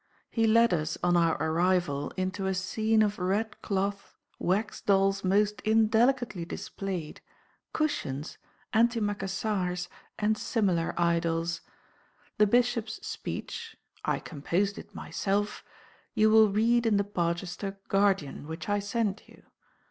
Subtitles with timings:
[0.31, 5.61] He led us on our arrival into a scene of red cloth, wax dolls most
[5.61, 7.21] indelicately displayed,
[7.71, 8.39] cushions,
[8.73, 11.61] antimacassars, and similar idols.
[12.39, 15.63] The Bishop's speech (I composed it myself)
[16.15, 19.43] you will read in the "Barchester Guardian," which I send you.